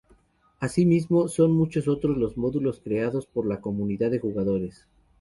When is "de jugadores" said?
4.09-4.87